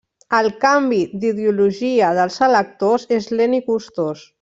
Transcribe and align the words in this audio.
El 0.37 0.47
canvi 0.63 1.01
d'ideologia 1.25 2.11
dels 2.21 2.41
electors 2.51 3.09
és 3.23 3.33
lent 3.41 3.59
i 3.61 3.65
costós. 3.73 4.29